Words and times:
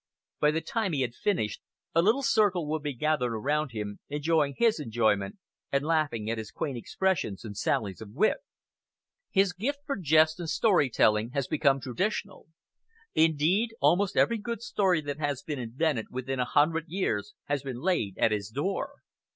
By 0.39 0.49
the 0.49 0.61
time 0.61 0.93
he 0.93 1.01
had 1.01 1.13
finished 1.13 1.61
a 1.93 2.01
little 2.01 2.23
circle 2.23 2.67
would 2.69 2.81
be 2.81 2.95
gathered 2.95 3.35
around 3.35 3.69
him, 3.71 3.99
enjoying 4.09 4.55
his 4.57 4.79
enjoyment, 4.79 5.37
and 5.71 5.85
laughing 5.85 6.27
at 6.27 6.39
his 6.39 6.49
quaint 6.49 6.75
expressions 6.75 7.45
and 7.45 7.55
sallies 7.55 8.01
of 8.01 8.09
wit. 8.09 8.37
His 9.29 9.53
gift 9.53 9.81
for 9.85 9.95
jest 9.95 10.39
and 10.39 10.49
story 10.49 10.89
telling 10.89 11.29
has 11.33 11.45
become 11.47 11.79
traditional. 11.79 12.47
Indeed, 13.13 13.75
almost 13.79 14.17
every 14.17 14.39
good 14.39 14.63
story 14.63 15.01
that 15.01 15.19
has 15.19 15.43
been 15.43 15.59
invented 15.59 16.07
within 16.09 16.39
a 16.39 16.45
hundred 16.45 16.85
years 16.87 17.35
has 17.45 17.61
been 17.61 17.77
laid 17.79 18.17
at 18.17 18.31
his 18.31 18.49
door. 18.49 19.01